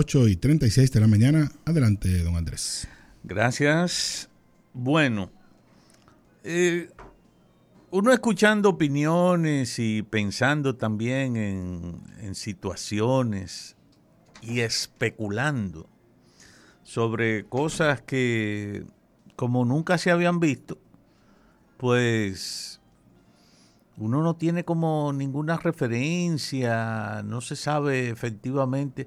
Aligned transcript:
8 0.00 0.28
y 0.28 0.36
36 0.36 0.92
de 0.92 1.00
la 1.00 1.06
mañana. 1.06 1.52
Adelante, 1.66 2.22
don 2.22 2.34
Andrés. 2.34 2.88
Gracias. 3.22 4.30
Bueno, 4.72 5.30
eh, 6.42 6.88
uno 7.90 8.10
escuchando 8.10 8.70
opiniones 8.70 9.78
y 9.78 10.00
pensando 10.00 10.74
también 10.76 11.36
en, 11.36 12.00
en 12.18 12.34
situaciones 12.34 13.76
y 14.40 14.60
especulando 14.60 15.86
sobre 16.82 17.44
cosas 17.44 18.00
que 18.00 18.86
como 19.36 19.66
nunca 19.66 19.98
se 19.98 20.10
habían 20.10 20.40
visto, 20.40 20.78
pues 21.76 22.80
uno 23.98 24.22
no 24.22 24.34
tiene 24.36 24.64
como 24.64 25.12
ninguna 25.12 25.58
referencia, 25.58 27.20
no 27.22 27.42
se 27.42 27.54
sabe 27.54 28.08
efectivamente 28.08 29.06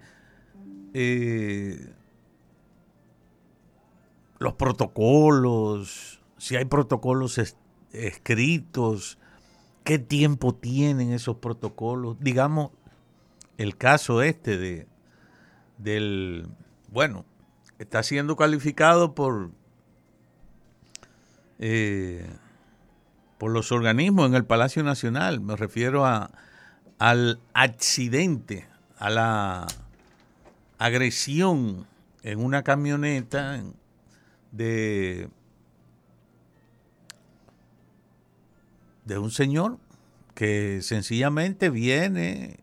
eh, 0.93 1.93
los 4.39 4.53
protocolos, 4.53 6.21
si 6.37 6.55
hay 6.55 6.65
protocolos 6.65 7.39
escritos, 7.91 9.17
qué 9.83 9.99
tiempo 9.99 10.53
tienen 10.53 11.11
esos 11.11 11.37
protocolos. 11.37 12.17
Digamos, 12.19 12.71
el 13.57 13.77
caso 13.77 14.21
este 14.21 14.57
de 14.57 14.87
del, 15.77 16.47
bueno, 16.89 17.25
está 17.79 18.03
siendo 18.03 18.35
calificado 18.35 19.15
por, 19.15 19.51
eh, 21.59 22.29
por 23.37 23.51
los 23.51 23.71
organismos 23.71 24.27
en 24.27 24.35
el 24.35 24.45
Palacio 24.45 24.83
Nacional. 24.83 25.41
Me 25.41 25.55
refiero 25.55 26.05
a, 26.05 26.31
al 26.99 27.39
accidente, 27.53 28.67
a 28.97 29.09
la 29.09 29.67
agresión 30.77 31.87
en 32.23 32.39
una 32.39 32.63
camioneta 32.63 33.61
de, 34.51 35.29
de 39.05 39.17
un 39.17 39.31
señor 39.31 39.77
que 40.33 40.81
sencillamente 40.81 41.69
viene 41.69 42.59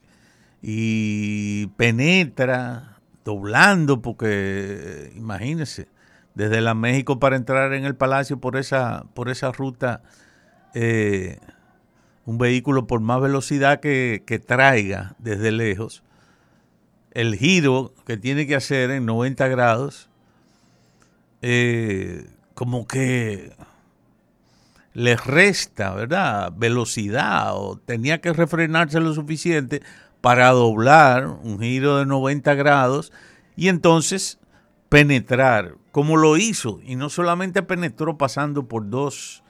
y 0.62 1.68
penetra 1.76 3.00
doblando, 3.24 4.02
porque 4.02 5.12
imagínense, 5.16 5.88
desde 6.34 6.60
la 6.60 6.74
México 6.74 7.18
para 7.18 7.36
entrar 7.36 7.72
en 7.72 7.84
el 7.84 7.96
palacio 7.96 8.40
por 8.40 8.56
esa, 8.56 9.04
por 9.14 9.28
esa 9.28 9.52
ruta, 9.52 10.02
eh, 10.74 11.38
un 12.24 12.38
vehículo 12.38 12.86
por 12.86 13.00
más 13.00 13.20
velocidad 13.20 13.80
que, 13.80 14.42
traiga 14.46 15.16
desde 15.18 15.52
lejos, 15.52 16.02
el 17.12 17.36
giro 17.36 17.92
que 18.06 18.16
tiene 18.16 18.46
que 18.46 18.56
hacer 18.56 18.90
en 18.90 19.06
90 19.06 19.48
grados, 19.48 20.08
eh, 21.42 22.28
como 22.54 22.86
que 22.86 23.52
le 24.92 25.16
resta, 25.16 25.94
¿verdad? 25.94 26.52
Velocidad 26.56 27.54
o 27.56 27.76
tenía 27.76 28.20
que 28.20 28.32
refrenarse 28.32 29.00
lo 29.00 29.14
suficiente 29.14 29.82
para 30.20 30.50
doblar 30.50 31.26
un 31.26 31.58
giro 31.58 31.98
de 31.98 32.06
90 32.06 32.54
grados 32.54 33.12
y 33.56 33.68
entonces 33.68 34.38
penetrar, 34.88 35.76
como 35.92 36.16
lo 36.16 36.36
hizo, 36.36 36.80
y 36.84 36.96
no 36.96 37.08
solamente 37.08 37.62
penetró 37.62 38.18
pasando 38.18 38.66
por 38.66 38.90
dos, 38.90 39.42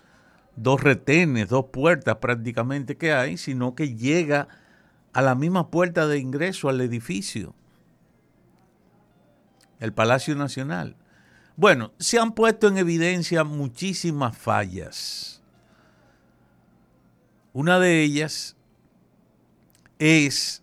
dos 0.57 0.83
retenes, 0.83 1.49
dos 1.49 1.67
puertas 1.73 2.17
prácticamente 2.17 2.97
que 2.97 3.13
hay, 3.13 3.37
sino 3.37 3.75
que 3.75 3.95
llega 3.97 4.49
a 5.13 5.23
la 5.23 5.35
misma 5.35 5.71
puerta 5.71 6.07
de 6.07 6.19
ingreso 6.19 6.69
al 6.69 6.81
edificio, 6.81 7.55
el 9.79 9.93
Palacio 9.93 10.35
Nacional. 10.37 10.97
Bueno, 11.57 11.93
se 11.99 12.19
han 12.19 12.33
puesto 12.33 12.69
en 12.69 12.79
evidencia 12.79 13.45
muchísimas 13.45 14.37
fallas. 14.37 15.43
Una 17.53 17.79
de 17.79 18.03
ellas 18.03 18.57
es 19.99 20.63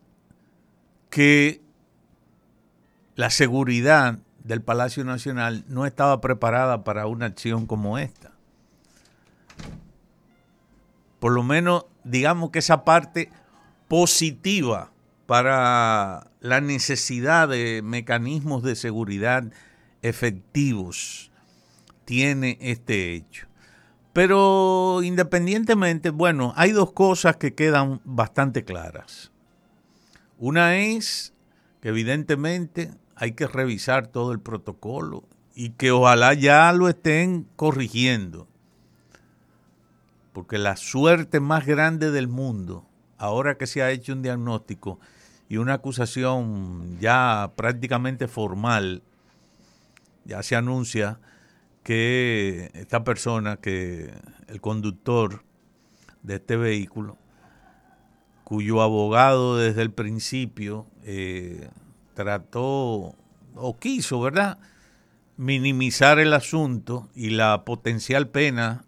que 1.09 1.61
la 3.15 3.29
seguridad 3.29 4.19
del 4.43 4.61
Palacio 4.61 5.03
Nacional 5.03 5.65
no 5.67 5.85
estaba 5.85 6.21
preparada 6.21 6.83
para 6.83 7.07
una 7.07 7.25
acción 7.25 7.65
como 7.65 7.97
esta. 7.97 8.31
Por 11.19 11.33
lo 11.33 11.43
menos, 11.43 11.85
digamos 12.03 12.51
que 12.51 12.59
esa 12.59 12.85
parte 12.85 13.31
positiva 13.87 14.91
para 15.25 16.31
la 16.39 16.61
necesidad 16.61 17.49
de 17.49 17.81
mecanismos 17.83 18.63
de 18.63 18.75
seguridad 18.75 19.51
efectivos 20.01 21.31
tiene 22.05 22.57
este 22.61 23.13
hecho. 23.13 23.47
Pero 24.13 25.01
independientemente, 25.03 26.09
bueno, 26.09 26.53
hay 26.55 26.71
dos 26.71 26.91
cosas 26.93 27.35
que 27.35 27.53
quedan 27.53 28.01
bastante 28.03 28.63
claras. 28.63 29.31
Una 30.37 30.77
es 30.77 31.33
que 31.81 31.89
evidentemente 31.89 32.91
hay 33.15 33.33
que 33.33 33.47
revisar 33.47 34.07
todo 34.07 34.31
el 34.31 34.39
protocolo 34.39 35.27
y 35.53 35.71
que 35.71 35.91
ojalá 35.91 36.33
ya 36.33 36.71
lo 36.71 36.87
estén 36.87 37.47
corrigiendo. 37.55 38.47
Porque 40.33 40.57
la 40.57 40.77
suerte 40.77 41.39
más 41.39 41.65
grande 41.65 42.11
del 42.11 42.27
mundo, 42.27 42.87
ahora 43.17 43.57
que 43.57 43.67
se 43.67 43.81
ha 43.81 43.91
hecho 43.91 44.13
un 44.13 44.21
diagnóstico 44.21 44.99
y 45.49 45.57
una 45.57 45.73
acusación 45.75 46.97
ya 46.99 47.51
prácticamente 47.55 48.27
formal, 48.27 49.01
ya 50.25 50.43
se 50.43 50.55
anuncia 50.55 51.19
que 51.83 52.69
esta 52.73 53.03
persona, 53.03 53.57
que 53.57 54.13
el 54.47 54.59
conductor 54.59 55.43
de 56.23 56.35
este 56.35 56.57
vehículo, 56.57 57.17
cuyo 58.43 58.81
abogado 58.81 59.57
desde 59.57 59.81
el 59.81 59.91
principio 59.91 60.85
eh, 61.03 61.69
trató 62.13 63.15
o 63.55 63.77
quiso, 63.79 64.19
¿verdad?, 64.21 64.57
minimizar 65.37 66.19
el 66.19 66.33
asunto 66.33 67.09
y 67.13 67.29
la 67.29 67.63
potencial 67.63 68.27
pena 68.27 68.83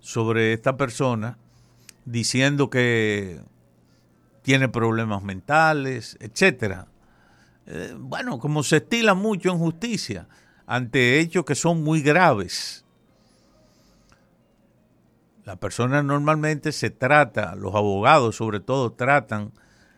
sobre 0.00 0.52
esta 0.52 0.76
persona, 0.76 1.38
diciendo 2.06 2.70
que 2.70 3.40
tiene 4.40 4.68
problemas 4.68 5.22
mentales, 5.22 6.16
etcétera. 6.20 6.86
Eh, 7.66 7.94
bueno, 7.98 8.38
como 8.38 8.62
se 8.62 8.76
estila 8.76 9.14
mucho 9.14 9.50
en 9.50 9.58
justicia, 9.58 10.28
ante 10.66 11.20
hechos 11.20 11.44
que 11.44 11.56
son 11.56 11.82
muy 11.82 12.00
graves. 12.00 12.84
La 15.44 15.56
persona 15.56 16.02
normalmente 16.02 16.72
se 16.72 16.90
trata, 16.90 17.54
los 17.56 17.74
abogados 17.74 18.36
sobre 18.36 18.60
todo 18.60 18.92
tratan 18.92 19.52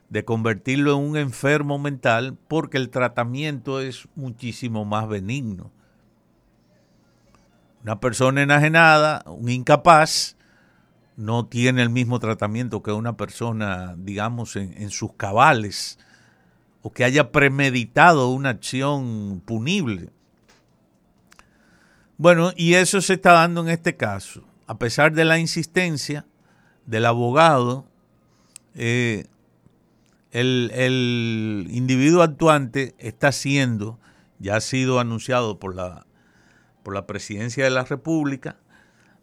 de 0.08 0.24
convertirlo 0.24 0.92
en 0.92 1.10
un 1.10 1.16
enfermo 1.18 1.78
mental 1.78 2.36
porque 2.48 2.78
el 2.78 2.88
tratamiento 2.88 3.80
es 3.80 4.08
muchísimo 4.14 4.86
más 4.86 5.08
benigno. 5.08 5.70
Una 7.82 8.00
persona 8.00 8.42
enajenada, 8.42 9.22
un 9.26 9.50
incapaz, 9.50 10.37
no 11.18 11.46
tiene 11.46 11.82
el 11.82 11.90
mismo 11.90 12.20
tratamiento 12.20 12.80
que 12.80 12.92
una 12.92 13.16
persona, 13.16 13.96
digamos, 13.98 14.54
en, 14.54 14.88
sus 14.90 15.14
cabales 15.14 15.98
o 16.80 16.92
que 16.92 17.02
haya 17.02 17.32
premeditado 17.32 18.28
una 18.28 18.50
acción 18.50 19.42
punible. 19.44 20.10
Bueno, 22.18 22.52
y 22.54 22.74
eso 22.74 23.00
se 23.00 23.14
está 23.14 23.32
dando 23.32 23.62
en 23.62 23.68
este 23.70 23.96
caso. 23.96 24.44
A 24.68 24.78
pesar 24.78 25.12
de 25.12 25.24
la 25.24 25.40
insistencia 25.40 26.24
del 26.86 27.04
abogado, 27.04 27.84
eh, 28.76 29.26
el, 30.30 30.70
el, 30.72 31.66
individuo 31.72 32.22
actuante 32.22 32.94
está 32.98 33.32
siendo, 33.32 33.98
ya 34.38 34.54
ha 34.54 34.60
sido 34.60 35.00
anunciado 35.00 35.58
por 35.58 35.74
la, 35.74 36.06
por 36.84 36.94
la 36.94 37.08
presidencia 37.08 37.64
de 37.64 37.70
la 37.70 37.82
República, 37.82 38.56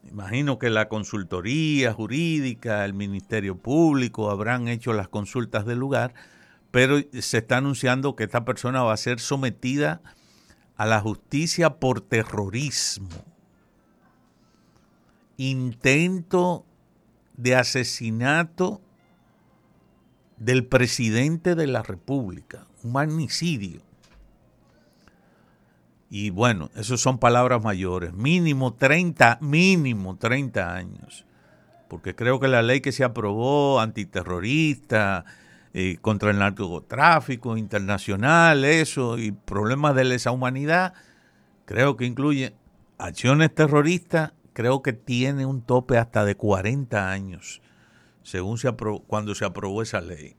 imagino 0.09 0.59
que 0.59 0.69
la 0.69 0.87
consultoría 0.87 1.93
jurídica, 1.93 2.85
el 2.85 2.93
Ministerio 2.93 3.57
Público 3.57 4.29
habrán 4.29 4.67
hecho 4.67 4.93
las 4.93 5.07
consultas 5.07 5.65
del 5.65 5.79
lugar, 5.79 6.13
pero 6.71 6.97
se 7.11 7.37
está 7.37 7.57
anunciando 7.57 8.15
que 8.15 8.25
esta 8.25 8.45
persona 8.45 8.83
va 8.83 8.93
a 8.93 8.97
ser 8.97 9.19
sometida 9.19 10.01
a 10.77 10.85
la 10.85 10.99
justicia 10.99 11.75
por 11.75 12.01
terrorismo, 12.01 13.09
intento 15.37 16.65
de 17.37 17.55
asesinato 17.55 18.81
del 20.37 20.65
presidente 20.65 21.55
de 21.55 21.67
la 21.67 21.81
República, 21.81 22.67
un 22.83 22.93
magnicidio. 22.93 23.81
Y 26.17 26.29
bueno, 26.29 26.71
eso 26.77 26.95
son 26.95 27.17
palabras 27.17 27.61
mayores, 27.61 28.13
mínimo 28.13 28.73
30, 28.73 29.39
mínimo 29.41 30.15
30 30.15 30.73
años, 30.73 31.25
porque 31.89 32.15
creo 32.15 32.39
que 32.39 32.47
la 32.47 32.61
ley 32.61 32.79
que 32.79 32.93
se 32.93 33.03
aprobó 33.03 33.81
antiterrorista, 33.81 35.25
eh, 35.73 35.97
contra 35.99 36.31
el 36.31 36.39
narcotráfico 36.39 37.57
internacional, 37.57 38.63
eso, 38.63 39.17
y 39.17 39.33
problemas 39.33 39.93
de 39.93 40.05
lesa 40.05 40.31
humanidad, 40.31 40.93
creo 41.65 41.97
que 41.97 42.05
incluye 42.05 42.55
acciones 42.97 43.53
terroristas, 43.53 44.31
creo 44.53 44.81
que 44.81 44.93
tiene 44.93 45.45
un 45.45 45.63
tope 45.63 45.97
hasta 45.97 46.23
de 46.23 46.35
40 46.35 47.11
años, 47.11 47.61
según 48.23 48.57
se 48.57 48.73
cuando 49.05 49.35
se 49.35 49.43
aprobó 49.43 49.81
esa 49.81 49.99
ley. 49.99 50.37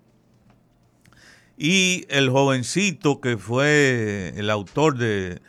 Y 1.59 2.07
el 2.09 2.31
jovencito 2.31 3.21
que 3.21 3.37
fue 3.37 4.33
el 4.37 4.49
autor 4.49 4.97
de, 4.97 5.43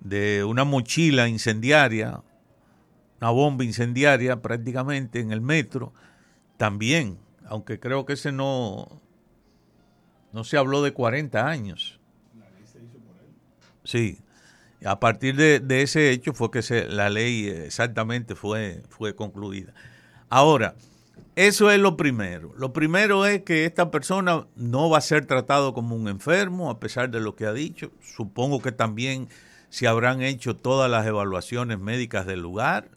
de 0.00 0.44
una 0.44 0.64
mochila 0.64 1.28
incendiaria, 1.28 2.22
una 3.20 3.30
bomba 3.30 3.64
incendiaria 3.64 4.40
prácticamente 4.40 5.20
en 5.20 5.32
el 5.32 5.40
metro, 5.40 5.92
también 6.56 7.18
aunque 7.50 7.80
creo 7.80 8.06
que 8.06 8.12
ese 8.12 8.30
no, 8.30 9.02
no 10.32 10.44
se 10.44 10.56
habló 10.56 10.82
de 10.82 10.92
40 10.92 11.48
años. 11.48 11.98
La 12.38 12.48
ley 12.50 12.64
se 12.64 12.78
hizo 12.78 12.98
por 12.98 13.16
él. 13.16 13.34
Sí, 13.82 14.20
a 14.84 15.00
partir 15.00 15.34
de, 15.34 15.82
ese 15.82 16.12
hecho 16.12 16.32
fue 16.32 16.52
que 16.52 16.62
se, 16.62 16.88
la 16.88 17.10
ley 17.10 17.48
exactamente 17.48 18.36
fue, 18.36 18.84
fue 18.88 19.16
concluida. 19.16 19.74
Ahora, 20.28 20.76
eso 21.34 21.72
es 21.72 21.80
lo 21.80 21.96
primero. 21.96 22.54
Lo 22.56 22.72
primero 22.72 23.26
es 23.26 23.42
que 23.42 23.64
esta 23.64 23.90
persona 23.90 24.46
no 24.54 24.88
va 24.88 24.98
a 24.98 25.02
ser 25.02 25.26
tratado 25.26 25.74
como 25.74 25.96
un 25.96 26.06
enfermo, 26.06 26.70
a 26.70 26.78
pesar 26.78 27.10
de 27.10 27.18
lo 27.18 27.34
que 27.34 27.46
ha 27.46 27.52
dicho. 27.52 27.90
Supongo 28.00 28.62
que 28.62 28.70
también 28.70 29.28
se 29.70 29.88
habrán 29.88 30.20
hecho 30.20 30.56
todas 30.56 30.90
las 30.90 31.06
evaluaciones 31.06 31.78
médicas 31.78 32.26
del 32.26 32.40
lugar 32.40 32.90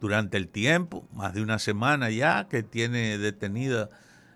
durante 0.00 0.36
el 0.36 0.48
tiempo, 0.48 1.06
más 1.12 1.34
de 1.34 1.42
una 1.42 1.58
semana 1.58 2.10
ya 2.10 2.48
que 2.48 2.62
tiene 2.62 3.18
detenida 3.18 3.90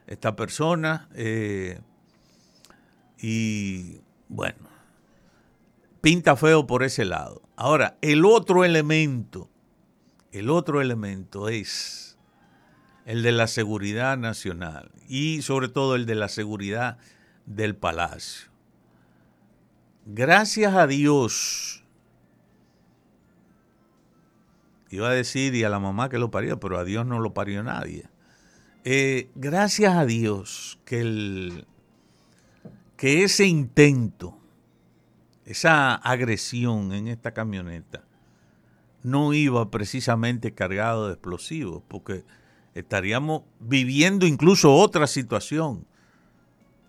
esta 0.06 0.36
persona. 0.36 1.08
Eh, 1.14 1.80
y 3.18 4.00
bueno, 4.28 4.68
pinta 6.00 6.36
feo 6.36 6.66
por 6.66 6.82
ese 6.82 7.04
lado. 7.04 7.42
Ahora, 7.56 7.96
el 8.02 8.24
otro 8.24 8.64
elemento, 8.64 9.48
el 10.32 10.50
otro 10.50 10.80
elemento 10.80 11.48
es 11.48 12.18
el 13.06 13.22
de 13.22 13.32
la 13.32 13.46
seguridad 13.46 14.18
nacional 14.18 14.90
y 15.08 15.42
sobre 15.42 15.68
todo 15.68 15.94
el 15.94 16.04
de 16.06 16.16
la 16.16 16.28
seguridad 16.28 16.98
del 17.46 17.76
palacio. 17.76 18.50
Gracias 20.08 20.74
a 20.74 20.86
Dios, 20.86 21.75
Iba 24.90 25.08
a 25.08 25.12
decir 25.12 25.54
y 25.54 25.64
a 25.64 25.68
la 25.68 25.80
mamá 25.80 26.08
que 26.08 26.18
lo 26.18 26.30
parió, 26.30 26.60
pero 26.60 26.78
a 26.78 26.84
Dios 26.84 27.06
no 27.06 27.18
lo 27.20 27.34
parió 27.34 27.62
nadie. 27.62 28.08
Eh, 28.84 29.30
gracias 29.34 29.96
a 29.96 30.04
Dios 30.06 30.78
que, 30.84 31.00
el, 31.00 31.66
que 32.96 33.24
ese 33.24 33.46
intento, 33.46 34.38
esa 35.44 35.94
agresión 35.94 36.92
en 36.92 37.08
esta 37.08 37.32
camioneta, 37.32 38.04
no 39.02 39.32
iba 39.32 39.70
precisamente 39.70 40.54
cargado 40.54 41.06
de 41.06 41.14
explosivos, 41.14 41.82
porque 41.88 42.24
estaríamos 42.74 43.42
viviendo 43.58 44.26
incluso 44.26 44.74
otra 44.74 45.06
situación. 45.06 45.86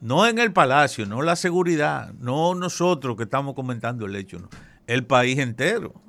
No 0.02 0.28
en 0.28 0.38
el 0.38 0.54
palacio, 0.54 1.08
no 1.08 1.24
la 1.24 1.36
seguridad, 1.36 2.14
no 2.14 2.54
nosotros 2.54 3.18
que 3.18 3.24
estamos 3.24 3.56
comentando 3.56 4.06
el 4.06 4.16
hecho, 4.16 4.50
el 4.86 5.06
país 5.06 5.40
entero. 5.40 6.07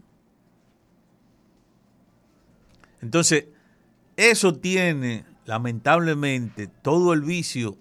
Entonces, 3.00 3.47
eso 4.17 4.55
tiene, 4.55 5.25
lamentablemente, 5.45 6.67
todo 6.67 7.12
el 7.12 7.23
vicio, 7.23 7.77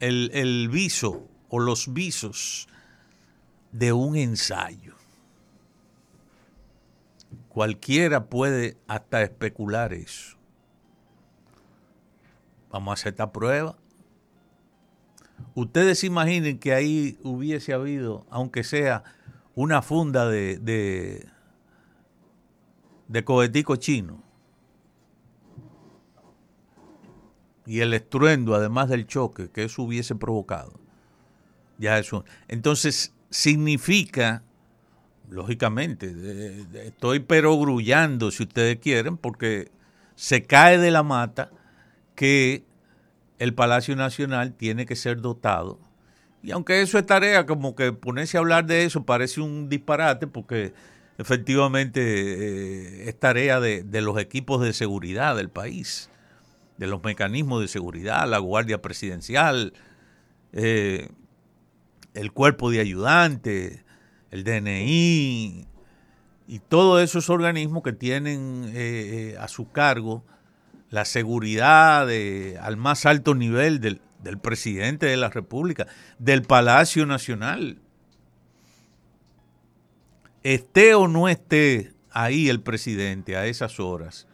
el, 0.00 0.30
el 0.34 0.68
viso 0.68 1.28
o 1.48 1.60
los 1.60 1.92
visos 1.92 2.68
de 3.72 3.92
un 3.92 4.16
ensayo. 4.16 4.94
Cualquiera 7.48 8.26
puede 8.26 8.76
hasta 8.88 9.22
especular 9.22 9.92
eso. 9.92 10.36
Vamos 12.70 12.90
a 12.90 12.94
hacer 12.94 13.12
esta 13.12 13.30
prueba. 13.30 13.76
Ustedes 15.54 16.02
imaginen 16.02 16.58
que 16.58 16.74
ahí 16.74 17.18
hubiese 17.22 17.72
habido, 17.72 18.26
aunque 18.30 18.64
sea 18.64 19.04
una 19.54 19.82
funda 19.82 20.28
de, 20.28 20.58
de, 20.58 21.28
de 23.08 23.24
cohetico 23.24 23.76
chino. 23.76 24.24
y 27.66 27.80
el 27.80 27.94
estruendo, 27.94 28.54
además 28.54 28.88
del 28.88 29.06
choque 29.06 29.50
que 29.50 29.64
eso 29.64 29.82
hubiese 29.82 30.14
provocado. 30.14 30.72
Ya 31.78 31.98
eso. 31.98 32.24
Entonces, 32.48 33.14
significa, 33.30 34.42
lógicamente, 35.28 36.14
estoy 36.86 37.20
pero 37.20 37.58
grullando, 37.58 38.30
si 38.30 38.44
ustedes 38.44 38.78
quieren, 38.78 39.16
porque 39.16 39.70
se 40.14 40.42
cae 40.42 40.78
de 40.78 40.90
la 40.90 41.02
mata 41.02 41.50
que 42.14 42.64
el 43.38 43.54
Palacio 43.54 43.96
Nacional 43.96 44.54
tiene 44.54 44.86
que 44.86 44.94
ser 44.94 45.20
dotado. 45.20 45.80
Y 46.42 46.52
aunque 46.52 46.82
eso 46.82 46.98
es 46.98 47.06
tarea, 47.06 47.46
como 47.46 47.74
que 47.74 47.92
ponerse 47.92 48.36
a 48.36 48.40
hablar 48.40 48.66
de 48.66 48.84
eso 48.84 49.04
parece 49.04 49.40
un 49.40 49.68
disparate, 49.68 50.26
porque 50.26 50.74
efectivamente 51.18 52.00
eh, 52.00 53.08
es 53.08 53.18
tarea 53.18 53.60
de 53.60 54.00
los 54.00 54.18
equipos 54.18 54.62
de 54.62 54.72
seguridad 54.72 55.36
del 55.36 55.48
país 55.48 56.10
de 56.76 56.86
los 56.86 57.02
mecanismos 57.02 57.60
de 57.60 57.68
seguridad, 57.68 58.28
la 58.28 58.38
Guardia 58.38 58.82
Presidencial, 58.82 59.74
eh, 60.52 61.08
el 62.14 62.32
cuerpo 62.32 62.70
de 62.70 62.80
ayudantes, 62.80 63.84
el 64.30 64.44
DNI 64.44 65.66
y 66.46 66.58
todos 66.68 67.02
esos 67.02 67.30
organismos 67.30 67.82
que 67.82 67.92
tienen 67.92 68.64
eh, 68.68 68.72
eh, 68.74 69.36
a 69.38 69.48
su 69.48 69.70
cargo 69.70 70.24
la 70.90 71.04
seguridad 71.04 72.08
al 72.60 72.76
más 72.76 73.04
alto 73.04 73.34
nivel 73.34 73.80
del, 73.80 74.00
del 74.22 74.38
presidente 74.38 75.06
de 75.06 75.16
la 75.16 75.28
República, 75.28 75.88
del 76.18 76.42
Palacio 76.42 77.04
Nacional. 77.04 77.78
Esté 80.44 80.94
o 80.94 81.08
no 81.08 81.28
esté 81.28 81.92
ahí 82.12 82.48
el 82.48 82.60
presidente 82.60 83.36
a 83.36 83.46
esas 83.46 83.80
horas, 83.80 84.28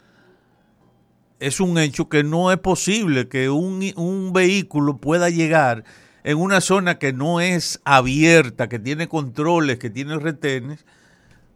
es 1.40 1.58
un 1.58 1.78
hecho 1.78 2.08
que 2.08 2.22
no 2.22 2.52
es 2.52 2.58
posible 2.58 3.28
que 3.28 3.48
un, 3.48 4.32
vehículo 4.32 4.98
pueda 4.98 5.30
llegar 5.30 5.84
en 6.22 6.36
una 6.36 6.60
zona 6.60 6.98
que 6.98 7.14
no 7.14 7.40
es 7.40 7.80
abierta, 7.84 8.68
que 8.68 8.78
tiene 8.78 9.08
controles, 9.08 9.78
que 9.78 9.88
tiene 9.88 10.18
retenes, 10.18 10.84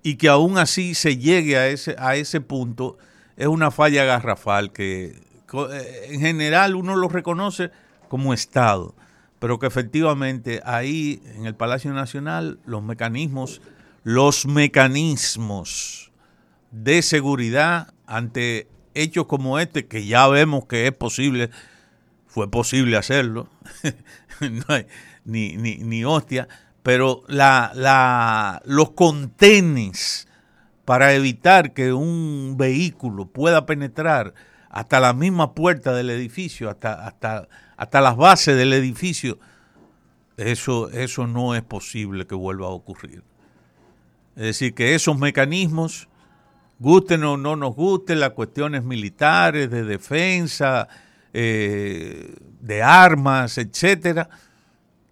y 0.03 0.17
que 0.17 0.29
aún 0.29 0.57
así 0.57 0.95
se 0.95 1.19
llegue 1.19 1.59
a 1.59 1.69
ese, 1.69 1.97
a 1.99 2.17
ese 2.17 2.41
punto, 2.41 2.97
es 3.37 3.47
una 3.47 3.71
falla 3.71 4.05
garrafal 4.05 4.73
que 4.73 5.21
eh, 5.53 6.09
en 6.11 6.21
general 6.21 6.75
uno 6.75 6.97
lo 6.97 7.09
reconoce 7.09 7.71
como 8.09 8.33
Estado, 8.33 8.95
pero 9.39 9.59
que 9.59 9.67
efectivamente 9.67 10.63
ahí 10.65 11.23
en 11.37 11.45
el 11.45 11.55
Palacio 11.55 11.93
Nacional 11.93 12.59
los 12.65 12.83
mecanismos, 12.83 13.61
los 14.05 14.47
mecanismos 14.47 16.13
de 16.71 17.03
seguridad 17.03 17.95
ante 18.07 18.69
hechos 18.93 19.27
como 19.27 19.59
este, 19.59 19.87
que 19.87 20.07
ya 20.07 20.29
vemos 20.29 20.67
que 20.67 20.87
es 20.87 20.93
posible, 20.93 21.51
fue 22.27 22.51
posible 22.51 22.97
hacerlo, 22.97 23.49
ni, 25.25 25.57
ni, 25.57 25.77
ni 25.79 26.05
hostia, 26.05 26.49
pero 26.83 27.25
la, 27.29 27.73
la, 27.75 28.63
los 28.67 28.91
contenes 28.91 30.29
para 30.85 31.15
evitar 31.15 31.73
que 31.73 31.95
un 31.95 32.57
vehículo 32.59 33.27
pueda 33.27 33.65
penetrar 33.65 34.35
hasta 34.69 35.01
la 35.01 35.15
misma 35.15 35.55
puerta 35.55 35.95
del 35.95 36.11
edificio, 36.11 36.69
hasta, 36.69 37.07
hasta, 37.07 37.49
hasta 37.77 38.01
las 38.03 38.17
bases 38.17 38.57
del 38.57 38.75
edificio, 38.75 39.39
eso, 40.37 40.91
eso 40.91 41.27
no 41.27 41.55
es 41.55 41.63
posible 41.63 42.27
que 42.27 42.35
vuelva 42.35 42.67
a 42.67 42.71
ocurrir. 42.71 43.23
Es 44.37 44.43
decir, 44.43 44.75
que 44.75 44.95
esos 44.95 45.19
mecanismos 45.19 46.09
gusten 46.79 47.23
o 47.25 47.37
no 47.37 47.57
nos 47.57 47.75
gusten 47.75 48.21
las 48.21 48.31
cuestiones 48.31 48.85
militares, 48.85 49.71
de 49.71 49.85
defensa, 49.85 50.89
eh, 51.33 52.35
de 52.61 52.83
armas, 52.83 53.59
etcétera, 53.59 54.29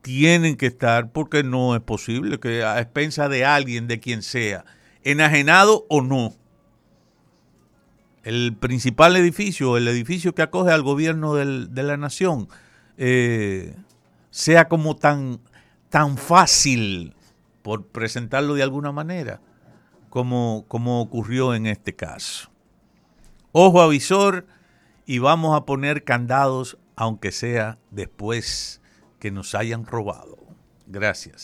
tienen 0.02 0.57
que 0.57 0.67
estar 0.67 1.12
porque 1.12 1.45
no 1.45 1.75
es 1.76 1.83
posible 1.83 2.41
que 2.41 2.64
a 2.64 2.81
expensa 2.81 3.29
de 3.29 3.45
alguien, 3.45 3.87
de 3.87 4.00
quien 4.00 4.23
sea, 4.23 4.64
enajenado 5.05 5.87
o 5.88 6.02
no, 6.02 6.35
el 8.25 8.55
principal 8.55 9.17
edificio, 9.17 9.76
el 9.76 9.88
edificio 9.88 10.35
que 10.35 10.43
acoge 10.43 10.73
al 10.73 10.83
gobierno 10.83 11.35
de 11.35 11.83
la 11.83 11.97
nación, 11.97 12.49
eh, 12.97 13.75
sea 14.31 14.69
como 14.69 14.97
tan, 14.97 15.41
tan 15.88 16.17
fácil, 16.17 17.14
por 17.62 17.87
presentarlo 17.87 18.54
de 18.54 18.62
alguna 18.62 18.92
manera, 18.92 19.40
como, 20.11 20.64
como 20.69 21.00
ocurrió 21.00 21.54
en 21.54 21.66
este 21.66 21.95
caso. 21.95 22.50
Ojo 23.52 23.81
avisor 23.81 24.47
y 25.07 25.19
vamos 25.19 25.57
a 25.57 25.64
poner 25.64 26.04
candados 26.04 26.78
aunque 26.97 27.33
sea 27.33 27.78
después 27.90 28.81
que 29.19 29.31
nos 29.31 29.54
hayan 29.54 29.87
robado. 29.87 30.38
Gracias. 30.87 31.40